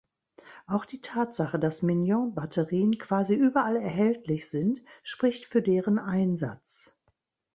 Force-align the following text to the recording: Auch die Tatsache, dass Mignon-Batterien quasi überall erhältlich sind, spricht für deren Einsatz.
Auch 0.65 0.85
die 0.85 0.99
Tatsache, 0.99 1.59
dass 1.59 1.83
Mignon-Batterien 1.83 2.97
quasi 2.97 3.35
überall 3.35 3.75
erhältlich 3.75 4.49
sind, 4.49 4.81
spricht 5.03 5.45
für 5.45 5.61
deren 5.61 5.99
Einsatz. 5.99 6.91